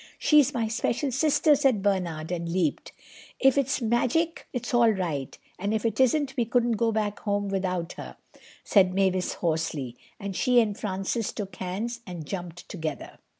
"She's 0.17 0.51
my 0.51 0.67
special 0.67 1.11
sister," 1.11 1.53
said 1.53 1.83
Bernard, 1.83 2.31
and 2.31 2.49
leaped. 2.51 2.91
"If 3.39 3.55
it's 3.55 3.83
magic 3.83 4.47
it's 4.51 4.73
all 4.73 4.89
right—and 4.89 5.75
if 5.75 5.85
it 5.85 5.99
isn't 5.99 6.35
we 6.35 6.43
couldn't 6.43 6.71
go 6.71 6.91
back 6.91 7.19
home 7.19 7.49
without 7.49 7.93
her," 7.97 8.17
said 8.63 8.95
Mavis 8.95 9.33
hoarsely. 9.33 9.95
And 10.19 10.35
she 10.35 10.59
and 10.59 10.75
Francis 10.75 11.31
took 11.31 11.55
hands 11.57 11.99
and 12.07 12.25
jumped 12.25 12.67
together. 12.67 13.19